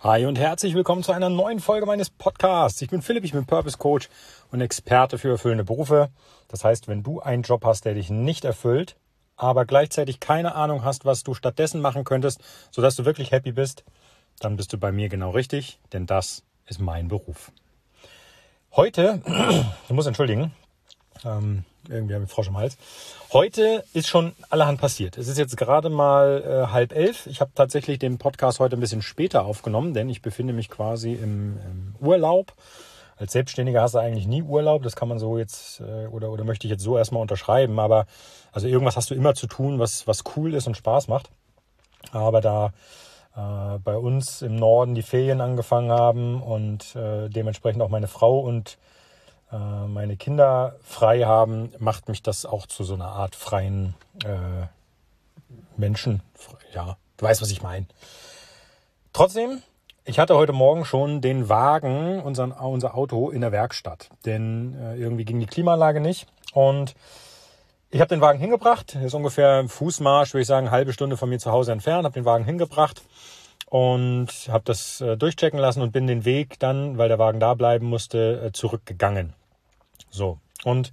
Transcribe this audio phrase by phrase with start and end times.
[0.00, 2.80] Hi und herzlich willkommen zu einer neuen Folge meines Podcasts.
[2.82, 4.08] Ich bin Philipp, ich bin Purpose Coach
[4.52, 6.10] und Experte für erfüllende Berufe.
[6.46, 8.94] Das heißt, wenn du einen Job hast, der dich nicht erfüllt,
[9.34, 12.40] aber gleichzeitig keine Ahnung hast, was du stattdessen machen könntest,
[12.70, 13.82] sodass du wirklich happy bist,
[14.38, 17.50] dann bist du bei mir genau richtig, denn das ist mein Beruf.
[18.76, 19.20] Heute,
[19.88, 20.52] ich muss entschuldigen,
[21.24, 22.76] ähm, irgendwie habe ich Frosch im Hals.
[23.32, 25.18] Heute ist schon allerhand passiert.
[25.18, 27.26] Es ist jetzt gerade mal äh, halb elf.
[27.26, 31.12] Ich habe tatsächlich den Podcast heute ein bisschen später aufgenommen, denn ich befinde mich quasi
[31.12, 32.52] im, im Urlaub.
[33.16, 34.82] Als Selbstständiger hast du eigentlich nie Urlaub.
[34.82, 37.78] Das kann man so jetzt äh, oder, oder möchte ich jetzt so erstmal unterschreiben.
[37.80, 38.06] Aber
[38.52, 41.30] also irgendwas hast du immer zu tun, was, was cool ist und Spaß macht.
[42.12, 42.72] Aber da
[43.36, 48.40] äh, bei uns im Norden die Ferien angefangen haben und äh, dementsprechend auch meine Frau
[48.40, 48.78] und
[49.52, 53.94] äh, meine Kinder frei haben, macht mich das auch zu so einer Art freien
[54.24, 54.66] äh,
[55.76, 56.22] Menschen.
[56.74, 57.86] Ja, du weißt, was ich meine.
[59.12, 59.62] Trotzdem,
[60.04, 64.10] ich hatte heute Morgen schon den Wagen, unseren, unser Auto in der Werkstatt.
[64.24, 66.26] Denn äh, irgendwie ging die Klimaanlage nicht.
[66.52, 66.94] Und
[67.90, 68.94] ich habe den Wagen hingebracht.
[68.96, 72.04] ist ungefähr Fußmarsch, würde ich sagen, eine halbe Stunde von mir zu Hause entfernt.
[72.04, 73.02] Habe den Wagen hingebracht
[73.70, 77.54] und habe das äh, durchchecken lassen und bin den Weg dann, weil der Wagen da
[77.54, 79.34] bleiben musste, äh, zurückgegangen.
[80.10, 80.38] So.
[80.64, 80.92] Und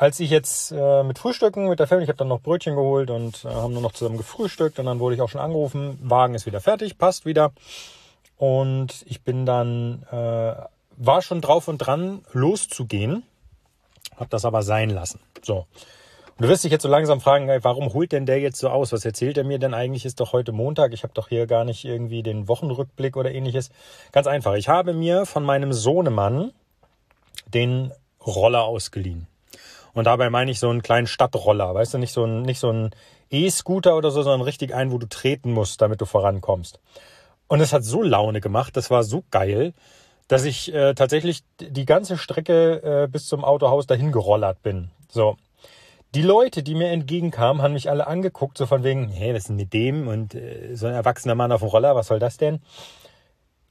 [0.00, 3.10] als ich jetzt äh, mit Frühstücken mit der Family, ich habe dann noch Brötchen geholt
[3.10, 6.34] und äh, haben nur noch zusammen gefrühstückt und dann wurde ich auch schon angerufen, Wagen
[6.34, 7.52] ist wieder fertig, passt wieder.
[8.38, 10.54] Und ich bin dann, äh,
[10.96, 13.24] war schon drauf und dran, loszugehen,
[14.16, 15.20] habe das aber sein lassen.
[15.42, 15.66] So.
[16.40, 18.92] Und du wirst dich jetzt so langsam fragen, warum holt denn der jetzt so aus?
[18.92, 20.06] Was erzählt er mir denn eigentlich?
[20.06, 20.94] Ist doch heute Montag.
[20.94, 23.68] Ich habe doch hier gar nicht irgendwie den Wochenrückblick oder ähnliches.
[24.12, 24.54] Ganz einfach.
[24.54, 26.52] Ich habe mir von meinem Sohnemann
[27.52, 27.92] den
[28.26, 29.26] Roller ausgeliehen.
[29.92, 32.70] Und dabei meine ich so einen kleinen Stadtroller, weißt du, nicht so ein, nicht so
[32.70, 32.90] ein
[33.30, 36.80] E-Scooter oder so, sondern richtig einen, wo du treten musst, damit du vorankommst.
[37.48, 39.72] Und es hat so Laune gemacht, das war so geil,
[40.28, 44.90] dass ich äh, tatsächlich die ganze Strecke äh, bis zum Autohaus dahin gerollert bin.
[45.08, 45.36] So.
[46.14, 49.48] Die Leute, die mir entgegenkamen, haben mich alle angeguckt, so von wegen, hey, was ist
[49.48, 50.06] denn mit dem?
[50.06, 52.60] Und äh, so ein erwachsener Mann auf dem Roller, was soll das denn?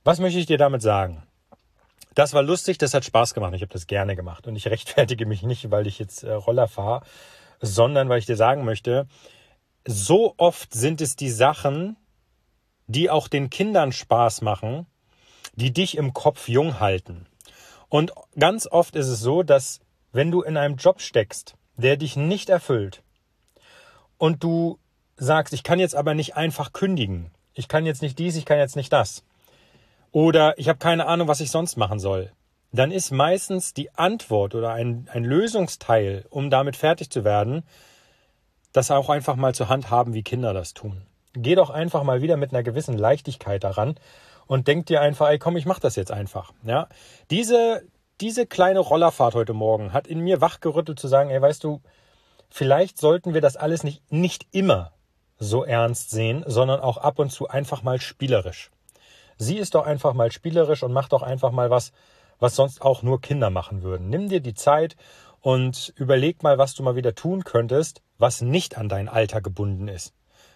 [0.03, 1.23] Was möchte ich dir damit sagen?
[2.19, 3.53] Das war lustig, das hat Spaß gemacht.
[3.53, 4.45] Ich habe das gerne gemacht.
[4.45, 7.05] Und ich rechtfertige mich nicht, weil ich jetzt äh, Roller fahre,
[7.61, 9.07] sondern weil ich dir sagen möchte,
[9.87, 11.95] so oft sind es die Sachen,
[12.87, 14.85] die auch den Kindern Spaß machen,
[15.53, 17.25] die dich im Kopf jung halten.
[17.87, 19.79] Und ganz oft ist es so, dass
[20.11, 23.01] wenn du in einem Job steckst, der dich nicht erfüllt
[24.17, 24.77] und du
[25.15, 28.57] sagst, ich kann jetzt aber nicht einfach kündigen, ich kann jetzt nicht dies, ich kann
[28.57, 29.23] jetzt nicht das,
[30.11, 32.31] oder ich habe keine Ahnung, was ich sonst machen soll,
[32.71, 37.63] dann ist meistens die Antwort oder ein, ein Lösungsteil, um damit fertig zu werden,
[38.73, 41.01] das auch einfach mal zur Hand haben, wie Kinder das tun.
[41.33, 43.95] Geh doch einfach mal wieder mit einer gewissen Leichtigkeit daran
[44.45, 46.51] und denk dir einfach, ey komm, ich mach das jetzt einfach.
[46.63, 46.87] Ja,
[47.29, 47.83] diese
[48.21, 51.81] diese kleine Rollerfahrt heute Morgen hat in mir wachgerüttelt zu sagen, ey, weißt du,
[52.49, 54.91] vielleicht sollten wir das alles nicht nicht immer
[55.37, 58.71] so ernst sehen, sondern auch ab und zu einfach mal spielerisch.
[59.39, 61.91] Sieh es doch einfach mal spielerisch und mach doch einfach mal was,
[62.39, 64.09] was sonst auch nur Kinder machen würden.
[64.09, 64.95] Nimm dir die Zeit
[65.41, 69.87] und überleg mal, was du mal wieder tun könntest, was nicht an dein Alter gebunden
[69.87, 70.13] ist.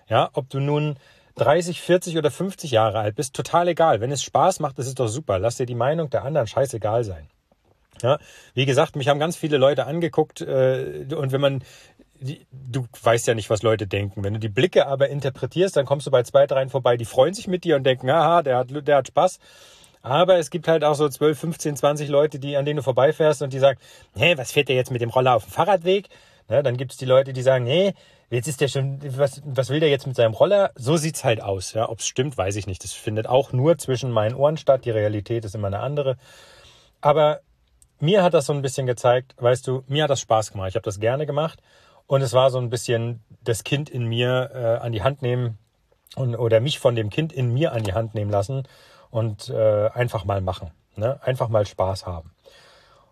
[0.10, 0.98] Ja, ob du nun
[1.36, 4.02] 30, 40 oder 50 Jahre alt bist, total egal.
[4.02, 5.40] Wenn es Spaß macht, ist es doch super.
[5.40, 7.30] Lass dir die Meinung der anderen scheißegal sein.
[8.02, 8.20] Ja,
[8.54, 11.64] wie gesagt, mich haben ganz viele Leute angeguckt äh, und wenn man
[12.52, 14.24] du weißt ja nicht, was Leute denken.
[14.24, 17.34] Wenn du die Blicke aber interpretierst, dann kommst du bei zwei, dreien vorbei, die freuen
[17.34, 19.40] sich mit dir und denken, aha, der hat, der hat Spaß.
[20.02, 23.42] Aber es gibt halt auch so 12, 15, 20 Leute, die, an denen du vorbeifährst
[23.42, 23.80] und die sagen,
[24.16, 26.10] hä, was fährt der jetzt mit dem Roller auf dem Fahrradweg?
[26.50, 27.94] Ne, dann gibt es die Leute, die sagen, nee,
[28.30, 30.72] jetzt ist der schon, was, was will der jetzt mit seinem Roller?
[30.76, 31.74] So sieht's halt aus.
[31.74, 32.84] Ja, Ob es stimmt, weiß ich nicht.
[32.84, 34.84] Das findet auch nur zwischen meinen Ohren statt.
[34.84, 36.18] Die Realität ist immer eine andere.
[37.00, 37.40] Aber
[38.00, 40.70] mir hat das so ein bisschen gezeigt, weißt du, mir hat das Spaß gemacht.
[40.70, 41.62] Ich habe das gerne gemacht.
[42.08, 45.58] Und es war so ein bisschen das Kind in mir äh, an die Hand nehmen
[46.16, 48.64] und, oder mich von dem Kind in mir an die Hand nehmen lassen
[49.10, 50.72] und äh, einfach mal machen.
[50.96, 51.20] Ne?
[51.24, 52.32] Einfach mal Spaß haben.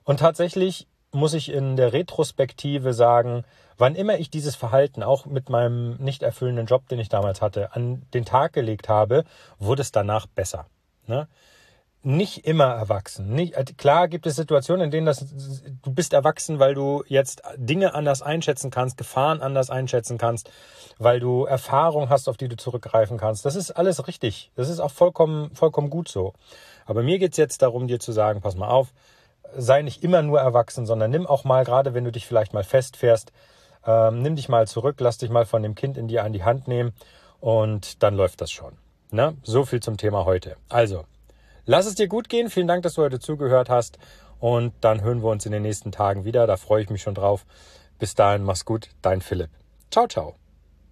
[0.03, 3.43] Und tatsächlich muss ich in der Retrospektive sagen,
[3.77, 7.73] wann immer ich dieses Verhalten auch mit meinem nicht erfüllenden Job, den ich damals hatte,
[7.75, 9.25] an den Tag gelegt habe,
[9.59, 10.67] wurde es danach besser.
[11.07, 11.27] Ne?
[12.03, 13.33] Nicht immer erwachsen.
[13.33, 15.25] Nicht, äh, klar gibt es Situationen, in denen das,
[15.83, 20.49] du bist erwachsen, weil du jetzt Dinge anders einschätzen kannst, Gefahren anders einschätzen kannst,
[20.97, 23.45] weil du Erfahrung hast, auf die du zurückgreifen kannst.
[23.45, 24.51] Das ist alles richtig.
[24.55, 26.33] Das ist auch vollkommen, vollkommen gut so.
[26.85, 28.93] Aber mir geht's jetzt darum, dir zu sagen, pass mal auf,
[29.55, 32.63] sei nicht immer nur erwachsen, sondern nimm auch mal, gerade wenn du dich vielleicht mal
[32.63, 33.31] festfährst,
[33.85, 36.43] ähm, nimm dich mal zurück, lass dich mal von dem Kind in dir an die
[36.43, 36.93] Hand nehmen
[37.39, 38.77] und dann läuft das schon.
[39.11, 39.35] Ne?
[39.43, 40.55] So viel zum Thema heute.
[40.69, 41.03] Also,
[41.65, 42.49] lass es dir gut gehen.
[42.49, 43.97] Vielen Dank, dass du heute zugehört hast.
[44.39, 46.47] Und dann hören wir uns in den nächsten Tagen wieder.
[46.47, 47.45] Da freue ich mich schon drauf.
[47.99, 48.89] Bis dahin, mach's gut.
[49.01, 49.51] Dein Philipp.
[49.91, 50.40] Ciao, ciao.